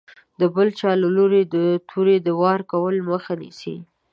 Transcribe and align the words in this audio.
د 0.39 0.41
بل 0.55 0.67
له 1.03 1.09
لوري 1.17 1.41
د 1.55 1.57
تورې 1.89 2.17
د 2.25 2.29
وار 2.41 2.59
کولو 2.71 3.01
مخه 3.11 3.33
نیسي. 3.41 3.75